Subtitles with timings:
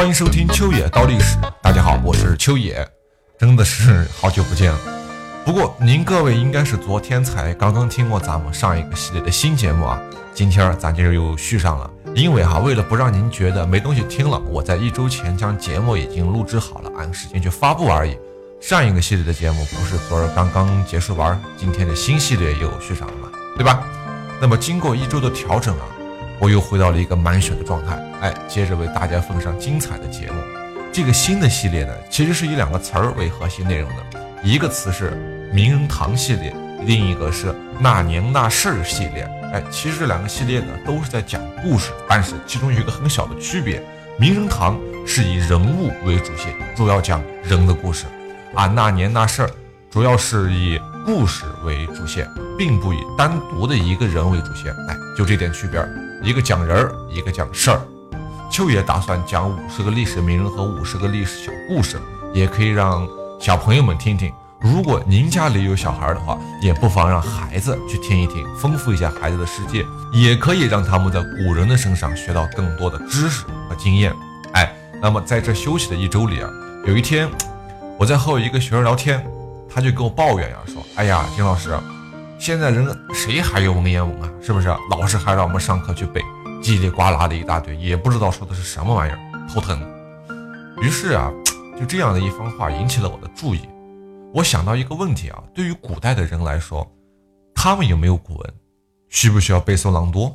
[0.00, 1.36] 欢迎收听秋野刀历史。
[1.60, 2.88] 大家好，我是秋野，
[3.38, 4.78] 真的是好久不见了。
[5.44, 10.00] 不过您各位应该是昨天才刚刚听过咱们上一个系列的新节目啊，
[10.32, 11.90] 今天咱就又续上了。
[12.14, 18.16] 因为哈，为了不让您觉得没东西听了，我在一周前将节目已经录制好了，按时间去发布而已。
[18.58, 23.82] 上一个系列的节目不是昨儿刚刚结束完，今天的新系列又续上了嘛，对吧？
[24.40, 25.84] 那么经过一周的调整啊，
[26.40, 30.40] 我又回到了一个满血的状态，哎，接着为大家奉上精彩的节目。
[30.90, 35.10] 这个新的系列呢，其实是以两个词儿为核心内容的，一个词是
[35.52, 36.52] 名人堂系列，
[36.86, 39.22] 另一个是那年那事儿系列。
[39.52, 43.82] 哎，其实这两个系列呢，都是在讲故事，但是其中有一个很小的区别：
[44.18, 48.06] 名人堂是以人物为主线，主要讲人的故事；
[48.54, 49.50] 啊，那年那事儿
[49.90, 52.26] 主要是以故事为主线，
[52.56, 54.72] 并不以单独的一个人为主线。
[54.88, 55.80] 哎，就这点区别，
[56.22, 57.80] 一个讲人儿，一个讲事儿。
[58.50, 61.98] 秋野打算讲五十个历史名人和五十个历史小故事，
[62.34, 63.08] 也可以让
[63.40, 64.30] 小朋友们听听。
[64.60, 74.12] 如果您家里有小孩的话，也不妨让孩子去听一听，丰富一下孩子的世界，也可以让他们在古人的身上学到更多的知识和经验。
[74.52, 76.50] 哎，那么在这休息的一周里啊，
[76.86, 77.30] 有一天
[77.98, 79.24] 我在和我一个学生聊天，
[79.72, 81.74] 他就跟我抱怨呀，说：“哎呀，金老师，
[82.40, 84.32] 现在人谁还有文言文啊？
[84.40, 84.68] 是不是？
[84.88, 86.22] 老师还让我们上课去背，
[86.62, 89.78] 叽里呱啦的一大堆，也不知道说的是什么玩意儿，头疼。”
[90.80, 91.30] 于是啊，
[91.78, 93.68] 就这样的一番话引起了我的注意。
[94.32, 96.90] 我想到一个问题啊，对于古代的人来说，
[97.54, 98.54] 他们有没有古文？
[99.10, 100.34] 需不需要背诵朗读？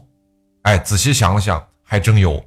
[0.62, 2.40] 哎，仔细想了想，还真有。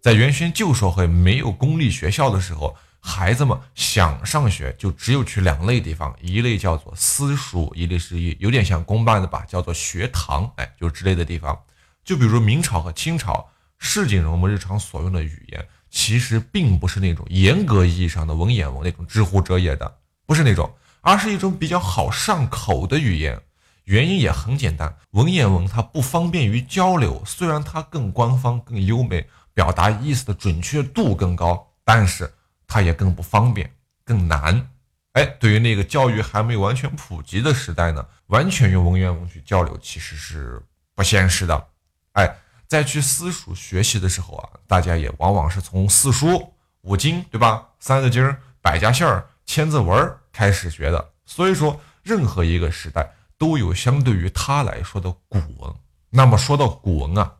[0.00, 10.50] 在原先旧社会没有公立学校的时候，孩子们想上学就只有去两类地方，一类叫做私塾，一类是一有点像公办的吧，叫做学堂。
[10.56, 11.58] 哎，就之类的地方。
[12.04, 20.72] 就比如明朝和清朝，市井人们日常所用的语言，其实并不是那种严格意义上的文言文那种知乎者也的，不是那种。
[21.00, 23.40] 而是一种比较好上口的语言，
[23.82, 32.32] 原因也很简单，文言文它不方便于交流，虽然它更官方、更优美，表达意思的准确度更高，但是
[32.72, 33.70] 它也更不方便、
[34.02, 34.70] 更难。
[35.12, 40.62] 哎，对于那个教育还没有完全普及的时代呢，完全用文言文去交流其实是
[40.94, 41.68] 不现实的。
[42.12, 42.34] 哎，
[42.66, 47.68] 在去私塾学习的时候啊，大家也往往是从四书五经，对吧？
[47.78, 49.22] 三字经、百家姓。
[49.44, 55.74] 千字文开始学的，所以说任何一个时代都有相对于它来说的古文。
[56.10, 57.34] 那么说到古文啊，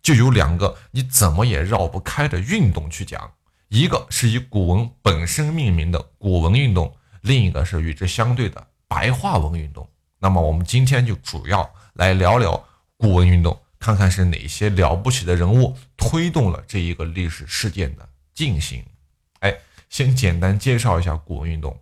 [0.00, 3.32] 就有两个你怎么也绕不开的运动去讲，
[3.68, 9.88] 一个是以古文本身命名的古文运动，另一个是与之相对的白话文运动。
[10.18, 12.62] 那么我们今天就主要来聊聊
[12.96, 18.84] 古文运动，看看是哪些了不起的人物推动了这一个历史事件的进行。
[19.40, 19.56] 哎。
[19.90, 21.74] 先简单介绍一下古文运动。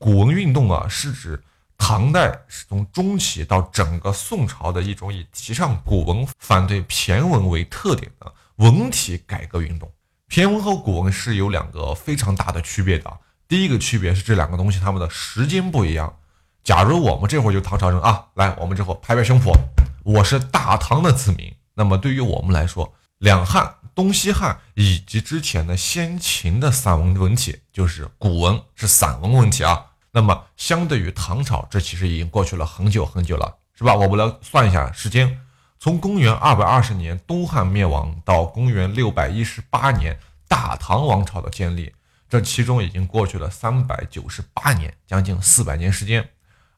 [0.00, 1.40] 古文运动啊，是指
[1.78, 9.88] 唐代是从中期到整个宋朝的一种以提倡古文、反对骈文为特点的文体改革运动。
[10.28, 13.18] 骈文和古文是有两个非常大的区别的。
[13.46, 16.16] 第一个区别是这两个东西它们的时间不一样。
[16.62, 19.52] 假如我们这会儿就唐朝人啊，来，我们这会儿拍拍胸脯，
[20.02, 21.54] 我是大唐的子民。
[21.74, 23.74] 那么对于我们来说，两汉。
[23.94, 29.86] 东西汉以及之前的先秦的散文文体，就是古文是散文文体啊。
[30.10, 33.94] 那么相对于唐朝，这其实已经过去了很久很久了，是吧？
[33.94, 35.38] 我们来算一下时间，
[35.84, 40.18] 从公元二百二十年东汉灭亡到公元六百一十八年
[40.48, 41.92] 大唐王朝的建立，
[42.26, 46.26] 这其中已经过去了三百九十八年，将近四百年时间。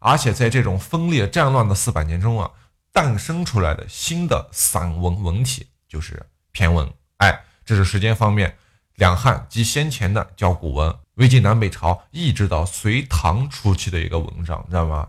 [0.01, 2.51] 而且在这种分裂战乱的四百年中啊，
[2.93, 6.93] 诞生出来的新的散文文体就是骈文。
[7.19, 8.57] 哎，这是时间方面，
[8.97, 15.07] 两汉及先前的叫古文，魏晋南北朝一直到隋唐初期的一个文章，知道吗？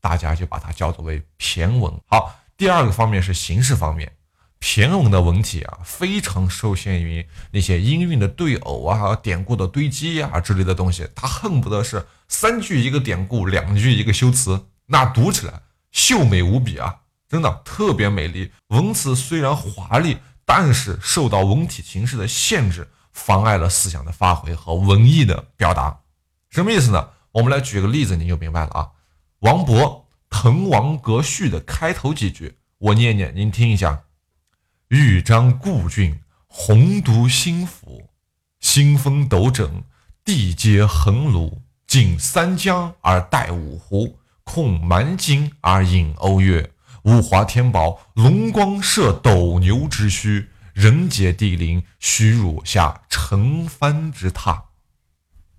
[0.00, 1.92] 大家就把它叫做为骈文。
[2.06, 4.12] 好，第二个方面是形式方面，
[4.60, 16.94] 骈文的文体啊，非常受限于那些音韵的对偶啊、典故的堆积啊之类的东西，它恨不得是三句一个典故，两句一个修辞，那读起来秀美无比啊，
[17.30, 18.52] 真的特别美丽。
[18.68, 20.18] 文词虽然华丽。
[20.52, 26.00] 但是受到文体形式的限制，妨碍了思想的发挥和文艺的表达。
[26.50, 27.10] 什么意思呢？
[27.30, 28.88] 我们来举个例子，你就明白了啊。
[29.42, 29.82] 王勃
[30.30, 34.04] 《滕王阁序》的开头几句，我念念，您听一下：
[34.88, 38.08] 豫章故郡，洪都新府，
[38.60, 39.82] 兴风斗整，
[40.24, 46.72] 地接衡庐，尽三江而带五湖，控蛮荆而引瓯越。
[47.04, 54.62] 物华天宝，龙光射斗牛之墟，人杰地灵，徐汝下承藩之榻。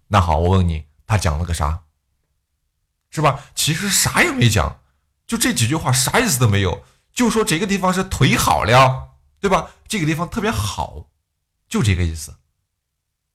[0.07, 1.83] 那好，我问你，他讲了个啥？
[3.11, 3.43] 是吧？
[3.53, 4.79] 其实啥也没讲，
[5.27, 6.83] 就这几句话，啥意思都没有。
[7.13, 9.09] 就说这个地方是腿好了，
[9.41, 9.69] 对吧？
[9.85, 11.07] 这个地方特别好，
[11.67, 12.33] 就这个意思。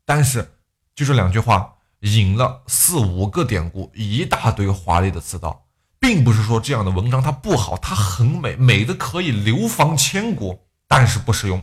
[0.06, 0.54] 但是
[0.94, 5.66] 就这两句话，引了四五个典故，一大堆华丽的词藻，
[6.00, 11.62] 并不是说这样的文章它不好，它很美，美的可以流芳千古，但是不实用。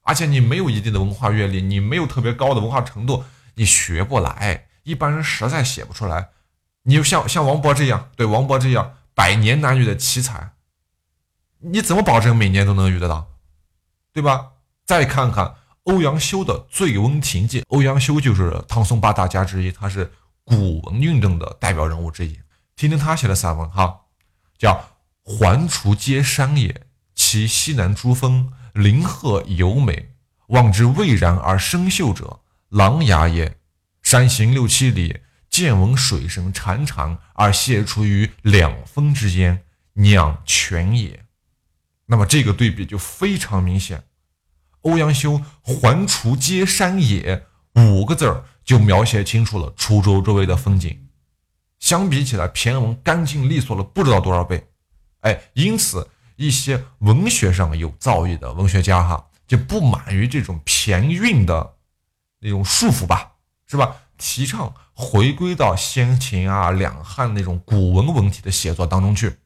[0.00, 3.22] 而且你没有一定的文化阅历，你没有特别高的文化程度，
[3.56, 6.30] 你学不来，一般人实在写不出来。
[6.84, 10.52] 你就像像王勃这样，对王勃这样百年难遇的奇才，
[11.60, 13.28] 你怎么保证每年都能遇得到，
[14.12, 14.52] 对吧？
[14.84, 20.12] 再看看欧阳修的《醉翁亭记》，欧阳修就是唐宋八大家之一，他是
[20.44, 22.40] 古文运动的代表人物之一。
[22.74, 24.00] 听听他写的散文哈，
[24.58, 24.84] 叫
[25.22, 30.14] “环滁皆山也，其西南诸峰，林壑尤美，
[30.48, 32.40] 望之蔚然而生秀者，
[32.70, 33.58] 琅琊也。
[34.02, 35.20] 山行六七里。”
[35.52, 41.26] 见闻水声潺潺而泻出于两峰之间，酿泉也。
[42.06, 44.04] 那么这个对比就非常明显。
[44.80, 47.46] 欧阳修“环滁皆山也”
[47.76, 51.06] 五个字儿就描写清楚了滁州周围的风景，
[51.78, 54.68] 相比起来，骈文干净利索了不知道多少倍。
[55.20, 61.74] 哎，因此一些文学上有造诣的文学家哈，就不满于这种骈韵的
[62.40, 63.32] 那种束缚吧，
[63.66, 63.96] 是吧？
[64.22, 69.36] 提倡回归到先秦啊、两汉那种古文文体的写作当中去。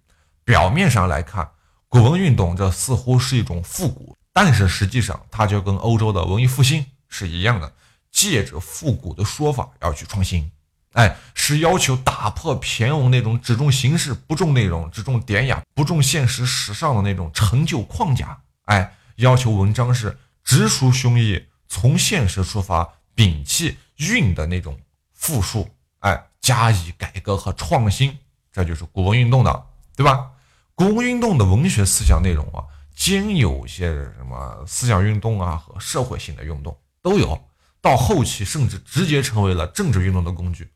[0.45, 1.49] 表面上来看，
[1.89, 7.73] 古文运动这似乎是一种复古，但是实际上它就跟欧洲的文艺复兴是一样的，
[8.13, 10.53] 借着复古的说法要去创新。
[10.93, 18.39] 哎，是要求打破骈文那种只重形式不重内容、只重典雅不重现实时尚的那种陈旧框架。
[18.67, 23.79] 哎，要求文章是直抒胸臆，从现实出发，摒弃。
[23.97, 24.79] 运的那种
[25.13, 25.69] 复数，
[26.01, 28.17] 哎，加以改革和创新，
[28.53, 29.67] 这就是古文运动的，
[29.97, 30.31] 对吧？
[30.75, 32.65] 古文运动的文学思想内容啊，
[32.95, 37.49] 兼有些什么思想运动啊和社会性的运动都有，
[37.81, 40.71] 到后期甚至直接成为了政治运动的工具，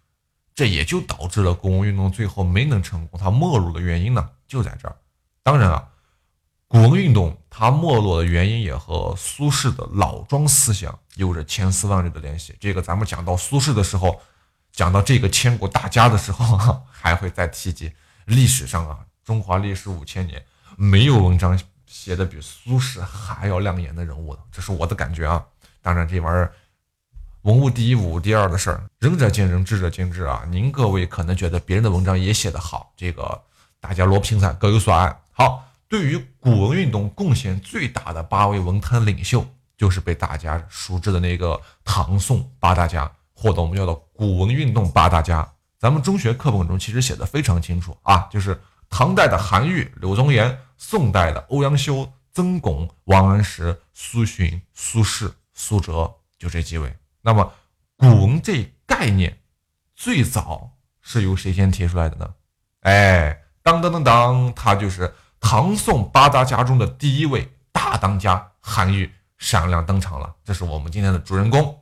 [0.55, 4.97] 这也就导致了古文运动最后没能成功，它没落的原因呢就在这儿。
[5.43, 5.87] 当然啊。
[6.71, 12.55] 古文运动它没落的原因也和苏轼的老庄思想有着千丝万缕的联系。
[12.61, 14.21] 这个咱们讲到苏轼的时候，
[14.71, 17.91] 讲到这个千古大家的时候，还会再提及。
[18.27, 20.41] 历史上啊，中华历史五千年，
[20.77, 21.59] 没有文章
[21.89, 25.45] 写的比苏轼还要亮眼的人物了，这是我的感觉啊。
[25.83, 26.53] 当然，这玩意儿
[27.43, 30.45] 文物第一，武第二的事儿，仁者见仁，智者见智啊。
[30.49, 33.43] 您各位可能觉得别人的文章也写得好，这个
[33.81, 35.21] 大家罗拼菜，各有所爱。
[35.33, 35.67] 好。
[35.91, 39.45] 对于古文运动贡献最大的八位文坛领袖，
[39.77, 45.53] 就是被大家熟知的那个唐宋八大家，或者我们叫做古文运动八大家。
[45.81, 48.57] 咱们中学课本中其实写的非常清楚啊，就是
[48.89, 56.97] 唐代的韩愈、柳宗元，宋代的欧阳修、曾巩、王安石、苏洵、苏轼、苏辙，就这几位。
[57.21, 57.53] 那么，
[57.97, 59.41] 古文这概念
[59.97, 60.71] 最早
[61.01, 62.33] 是由谁先提出来的呢？
[62.83, 65.13] 哎，当当当当，他就是。
[65.41, 71.77] 唐宋八大家中的第一位大当家韩愈闪亮登场了，这是我们今天的主人公。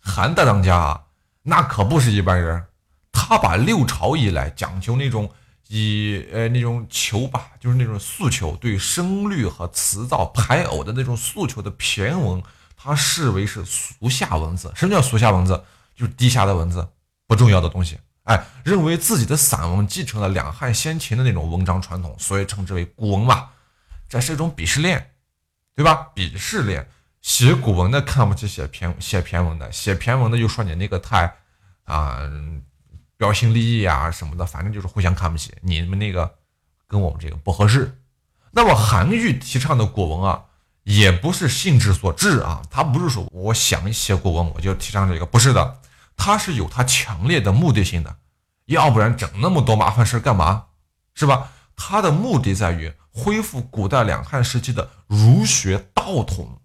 [0.00, 1.02] 韩大当家啊，
[1.42, 2.64] 那可不是一般人，
[3.12, 5.30] 他把六朝以来讲究那种
[5.68, 12.42] 以呃那种求吧，就是那种诉求，对声律和词藻排偶的那种诉求的骈文，
[12.76, 14.72] 他视为是俗下文字。
[14.74, 15.62] 什么叫俗下文字？
[15.94, 16.88] 就是低下的文字，
[17.26, 17.98] 不重要的东西。
[18.26, 23.50] 哎，认为自己的散文继承了两汉先秦的那种文章传统，所以称之为古文嘛。
[24.08, 25.12] 这是一种鄙视链，
[25.76, 26.08] 对吧？
[26.14, 26.88] 鄙视链，
[27.22, 31.36] 写古文的看不起写骈写骈文的，写骈文的又说你那个太
[31.84, 32.18] 啊
[33.16, 35.54] 标新立异啊什么的，反正就是互相看不起。
[35.60, 36.34] 你们那个
[36.88, 37.96] 跟我们这个不合适。
[38.50, 40.44] 那么韩愈提倡的古文啊，
[40.82, 45.80] 也不是兴致所致啊，他不是说我想写古文我就提倡这个，不是的。
[46.16, 48.16] 他是有他强烈的目的性的，
[48.64, 50.66] 要不然整那么多麻烦事干嘛？
[51.14, 51.52] 是吧？
[51.76, 56.60] 他的目的在于恢复古代两汉时期的儒学道统，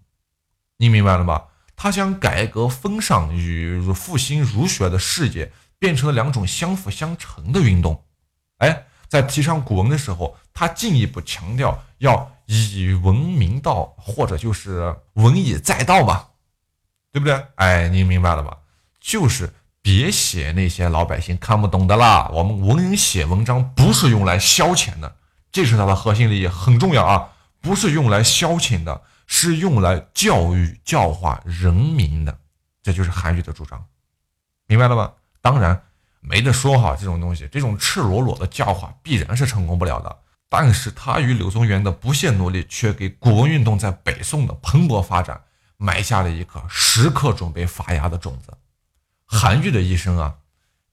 [0.78, 1.44] 你明白了吗？
[1.76, 8.04] 他将改革风尚与复兴儒学的世界变成了两种相辅相成的运动。
[8.58, 16.28] 哎，在提倡古文的时候，他进一步强调要以文明道，或者就是文以载道嘛，
[17.10, 17.46] 对不对？
[17.56, 18.56] 哎，你明白了吧？
[19.02, 22.30] 就是别写那些老百姓看不懂的啦。
[22.32, 25.16] 我们文人写文章不是用来消遣的，
[25.50, 27.28] 这是他的核心利益，很重要啊！
[27.60, 32.38] 不是用来消遣的，是用来教育教化人民的，
[32.82, 33.84] 这就是韩愈的主张，
[34.66, 35.12] 明白了吧？
[35.40, 35.82] 当然
[36.20, 40.16] 没得说哈，这种东西，这种赤裸裸的教化必然是成功不了的。
[40.48, 45.40] 但是他与柳宗元的不懈努力，却给古文运动在北宋的蓬勃发展
[45.76, 48.52] 埋下了一颗时刻准备发芽的种子。
[49.32, 50.34] 韩愈的一生啊，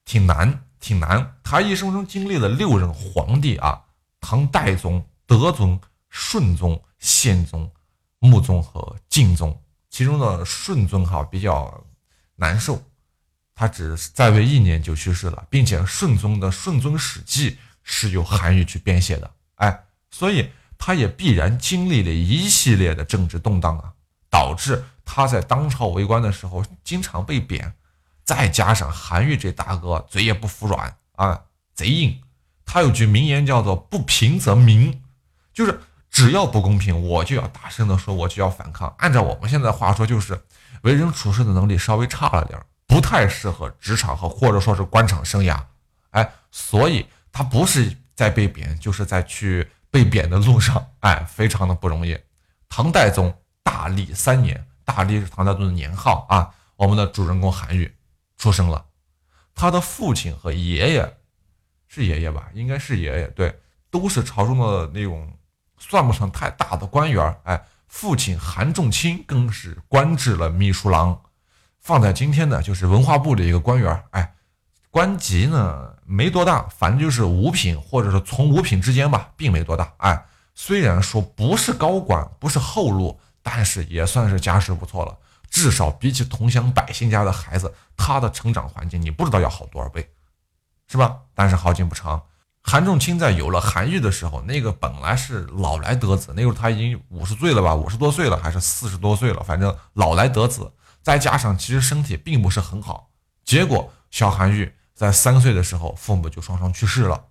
[0.06, 1.36] 挺难，挺难。
[1.44, 3.80] 他一生中经历了六任皇帝啊，
[4.20, 5.80] 唐代宗、德宗、
[6.10, 7.72] 顺宗、宪宗。
[8.22, 9.58] 穆宗和敬宗，
[9.90, 11.82] 其中的顺宗哈比较
[12.36, 12.84] 难受，
[13.56, 23.94] 他只在位一年就去世了，并且顺宗的《顺宗史记》是由韩愈去编写的，哎，所以他也必然经历了一系列的政治动荡啊，
[24.30, 27.74] 导致他在当朝为官的时候经常被贬，
[28.30, 31.42] 再加上韩愈这大哥嘴也不服软啊，
[31.74, 32.22] 贼硬，
[32.64, 35.02] 他有句名言叫做“不平则鸣”，
[35.52, 35.80] 就是。
[36.12, 38.94] 只要不公平，我就要大声的说，我就要反抗。
[38.98, 40.42] 按照我们现在话说，就是
[40.82, 45.62] 为人处事的能力稍微差了点，不太适合职场和或者说是官场生涯。
[46.10, 50.84] 哎，所以他不是在被贬，就是在去被贬的路上。
[51.02, 52.18] 哎，非常的不容易。
[52.68, 53.32] 唐代宗
[53.62, 56.50] 大历三年，大历是唐代宗的年号啊。
[56.76, 57.90] 我们的主人公韩愈
[58.40, 58.84] 出生了，
[59.54, 61.18] 他的父亲和爷爷
[61.88, 62.50] 是爷爷吧？
[62.56, 63.60] 应该是爷爷，对，
[63.92, 65.32] 都是朝中的那种。
[65.82, 71.22] 算不上太大的官员哎，父亲韩仲卿更是官至了秘书郎，
[71.80, 74.36] 放在今天呢，就是文化部的一个官员哎，
[74.92, 80.26] 官级呢没多大，反正就是五品或者是从五品之间吧，并没多大哎。
[80.54, 85.18] 虽然说不是高官，不是后路，但是也算是家世不错了，
[85.50, 90.10] 至少比起同乡百姓家的孩子，他的成长环境你不知道要好多少倍，
[90.88, 91.18] 是吧？
[91.34, 92.22] 但是好景不长。
[92.62, 103.10] 韩仲卿在有了韩愈的时候，那个本来是老来得子，那时候他已经五十岁了吧，五十多岁了还是四十多岁了，反正老来得子，再加上其实身体并不是很好，
[103.46, 107.26] 结果小韩愈在三岁的时候，父母就双双去世了。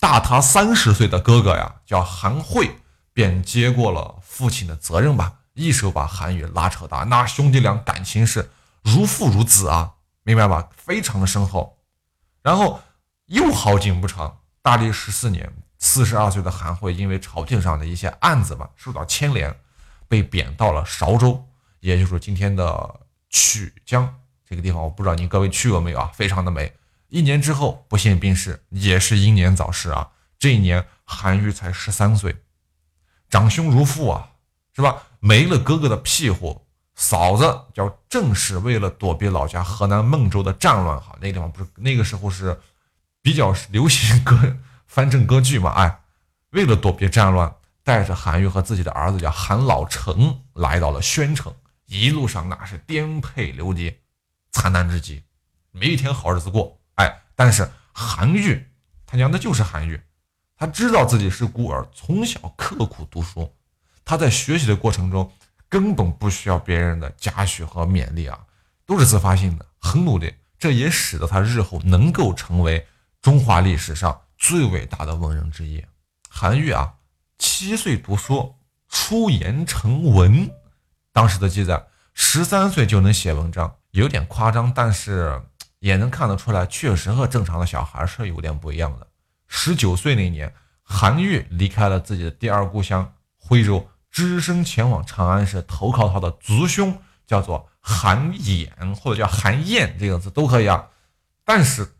[0.00, 2.76] 大他三十岁的哥哥呀，叫韩惠，
[3.12, 8.48] 便接过了父亲的责任吧，一手把韩愈拉扯大，那兄弟俩感情是
[8.84, 10.68] 如父如子啊，明白吧？
[10.76, 11.76] 非常的深厚。
[12.42, 12.80] 然后
[13.26, 14.38] 又好景不长。
[14.62, 19.54] 大历十四年，四十二岁的韩惠因为朝廷上的一些案子吧，受到牵连，
[20.06, 21.44] 被贬到了韶州，
[21.80, 23.00] 也就是今天的
[23.30, 24.82] 曲江这个地方。
[24.82, 26.10] 我不知道您各位去过没有啊？
[26.14, 26.72] 非常的美。
[27.08, 30.10] 一年之后不幸病逝，也是英年早逝啊。
[30.38, 32.36] 这一年韩愈才十三岁，
[33.30, 34.27] 长兄如父啊，
[34.78, 35.02] 是吧？
[35.20, 42.58] 没了哥哥的庇护，嫂子叫正是，为了躲避老家河南孟州的战乱，哈，那地方不是那个时候是。
[43.20, 44.56] 比较流行歌
[44.86, 46.00] 藩镇割据嘛，哎，
[46.50, 51.52] 为了躲避战乱，带着韩愈和自己的儿子叫韩老成来到了宣城，
[51.86, 53.92] 一路上那是颠沛流离，
[54.52, 55.24] 惨难之极，
[55.72, 58.64] 没一天好日子过，哎，但是韩愈
[59.04, 60.00] 他娘的就是韩愈，
[60.56, 63.52] 他知道自己是孤儿，从小刻苦读书，
[64.08, 65.30] 他在学习的过程中
[65.68, 68.38] 根本不需要别人的嘉许和勉励啊，
[68.86, 72.88] 都是自发性的，很努力，这也使得他日后能够成为。
[73.20, 75.84] 中华历史上最伟大的文人之一，
[76.30, 76.94] 韩愈啊，
[77.36, 78.54] 七岁读书，
[78.88, 80.50] 出言成文。
[81.12, 81.84] 当时的记载，
[82.14, 85.38] 十三岁就能写文章，有点夸张，但是
[85.80, 89.06] 也能看得出来，确实和正常的小孩是有点不一样的。
[89.48, 93.86] 十九岁那年，韩愈离开了自己的第二故乡徽州，
[94.26, 100.88] 只身前往长安市投靠他的族兄，叫做韩衍或者叫韩彦这个字都可以啊。
[101.44, 101.94] 但是。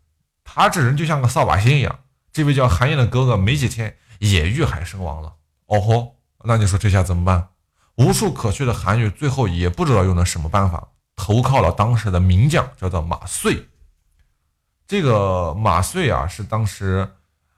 [0.51, 1.99] 他这人就像个扫把星一样，
[2.33, 5.35] 这位叫韩燕的哥哥没几天也遇害身亡了。
[5.67, 7.49] 哦吼，那你说这下怎么办？
[7.97, 13.69] 无处可去的韩愈最后也不知道用的什么办法，投靠了当时的名将，叫做马遂。
[14.87, 17.07] 这个马遂啊，是当时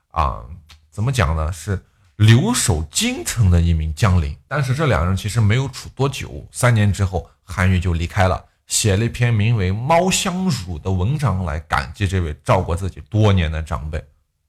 [0.10, 0.44] 啊，
[0.90, 1.50] 怎么讲呢？
[1.54, 1.82] 是
[2.22, 4.38] 留守京城的一名将领。
[4.48, 8.46] 但是这两人其实没有处多久，三年之后，韩愈就离开了。
[8.68, 14.02] 写了一篇名为《猫相辱》的文章来感激这位照顾自己多年的长辈。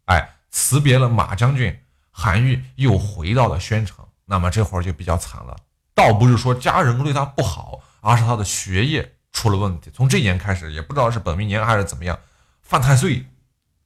[0.04, 1.74] 哎，辞别了马将军，
[2.10, 4.04] 韩愈又回到了宣城。
[4.26, 5.56] 那么这会儿就比较惨了，
[5.94, 9.90] 倒不是说家人对他不好，而是他的学业出了问题。
[9.94, 12.18] 从这年开始，也不知道是本命年还是怎么样，
[12.60, 13.24] 犯太岁。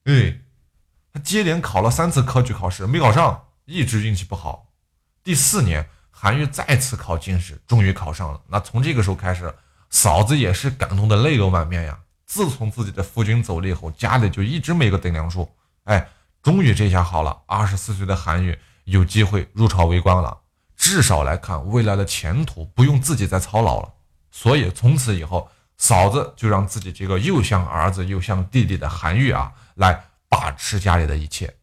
[0.06, 0.38] 哎，
[1.12, 4.72] 他接连考了三次科举考试没考上，一直运气不好。
[5.22, 8.40] 第四年，韩愈再次考进士，终于考上了。
[8.48, 9.54] 那从这个时候开始。
[9.88, 11.96] 嫂子也是感动的泪流满面呀！
[12.26, 15.48] 自从自己的夫君走了以后，家里就一直没个顶梁柱。
[15.84, 16.08] 哎，
[16.42, 20.36] 终于这下好了，二十四岁的韩愈有机会入朝为官了。
[20.76, 23.94] 至少来看未来的前途不用自己再操劳了。
[24.32, 31.56] 所以从此以后，嫂子就让自己这个又像儿子又像弟弟的韩愈啊来把持家里的一切。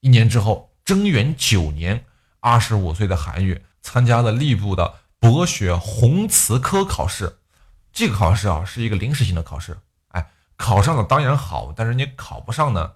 [0.00, 2.06] 一年之后，贞元九年，
[2.38, 7.40] 二十五岁的韩愈参加了吏部的博学弘词科考试。
[7.92, 9.76] 这个考试啊是一个临时性的考试，
[10.10, 12.92] 哎，考上了当然好，但是你考不上呢，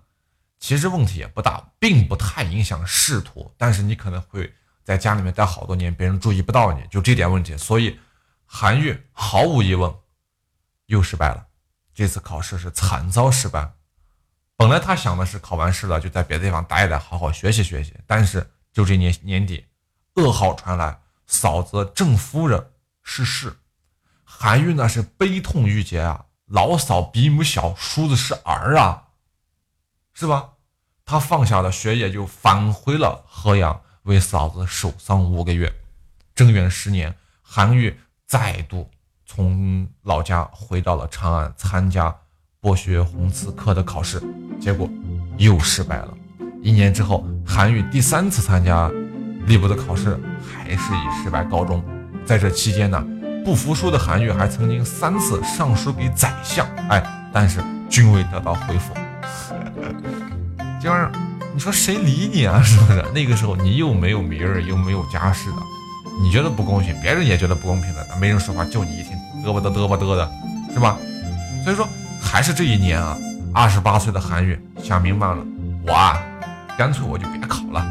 [0.60, 3.52] 其实问题也不大，并不太影响仕途。
[3.58, 4.54] 但是你可能会
[4.84, 7.56] 在家里面待好多年，别人注意不到你，就这点问题。
[7.56, 7.98] 所以
[8.46, 9.92] 韩愈毫无疑问
[10.86, 11.48] 又失败了，
[11.92, 13.72] 这次考试是惨遭失败。
[14.60, 17.94] 本来他想的是考完试了就在别的地方待一待，好好学习学习。
[18.06, 19.64] 但是就这年年底，
[20.16, 23.56] 噩耗传来，嫂子郑夫人逝世。
[24.22, 26.26] 韩愈那是悲痛欲绝啊！
[26.44, 29.04] 老嫂比母小，叔子是儿啊，
[30.12, 30.50] 是吧？
[31.06, 35.74] 他放下了学业，就返回了河阳，为嫂子守丧五个月。
[36.34, 38.90] 贞元十年，韩愈再度
[39.24, 42.14] 从老家回到了长安，参加
[42.62, 44.22] 博学弘词科的考试，
[44.60, 44.86] 结果
[45.38, 46.08] 又失败了。
[46.62, 48.86] 一年之后，韩愈第三次参加
[49.46, 51.82] 吏部的考试，还是以失败告终。
[52.26, 53.02] 在这期间呢？
[53.42, 57.02] 不服输的韩愈还曾经三次上书给宰相，哎，
[57.32, 58.92] 但是均未得到回复。
[60.78, 61.10] 就是
[61.54, 62.60] 你说谁理你啊？
[62.60, 63.02] 是不是？
[63.14, 65.56] 那个时候你又没有名儿，又没有家世的，
[66.20, 70.30] 你觉得不公平，别人也觉得不公平的，没人说话，就你一天嘚吧嘚嘚吧嘚的，
[70.74, 70.98] 是吧？
[71.64, 71.88] 所以说，
[72.20, 73.16] 还是这一年啊，
[73.52, 75.38] 二十八岁的韩愈想明白了，
[75.86, 76.18] 我啊，
[76.78, 77.84] 干脆我就别考了，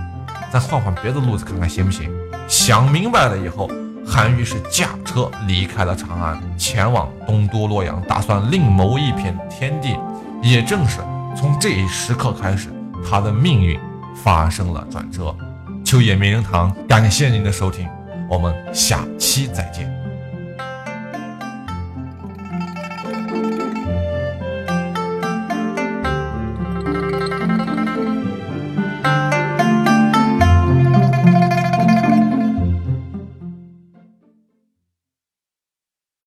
[0.51, 2.09] 咱换换别的路子看看行不行？
[2.47, 3.69] 想明白了以后。
[4.11, 9.95] 韩愈是驾车离开了长安，前往东都洛阳，打算另谋一片天地。
[10.41, 10.97] 也正是
[11.37, 12.69] 从这一时刻开始，
[13.07, 13.79] 他的命运
[14.15, 15.35] 发生了转折。
[15.85, 17.87] 秋野名人堂，感谢您的收听，
[18.27, 19.98] 我们下期再见。